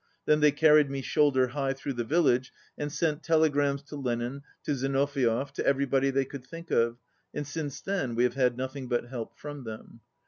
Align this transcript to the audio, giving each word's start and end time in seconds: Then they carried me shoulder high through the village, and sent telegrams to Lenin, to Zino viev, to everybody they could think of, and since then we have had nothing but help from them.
Then 0.25 0.39
they 0.39 0.49
carried 0.49 0.89
me 0.89 1.03
shoulder 1.03 1.49
high 1.49 1.73
through 1.73 1.93
the 1.93 2.03
village, 2.03 2.51
and 2.75 2.91
sent 2.91 3.21
telegrams 3.21 3.83
to 3.83 3.95
Lenin, 3.95 4.41
to 4.63 4.71
Zino 4.73 5.05
viev, 5.05 5.51
to 5.51 5.63
everybody 5.63 6.09
they 6.09 6.25
could 6.25 6.43
think 6.47 6.71
of, 6.71 6.97
and 7.35 7.45
since 7.45 7.81
then 7.81 8.15
we 8.15 8.23
have 8.23 8.33
had 8.33 8.57
nothing 8.57 8.87
but 8.87 9.09
help 9.09 9.37
from 9.37 9.63
them. 9.63 9.99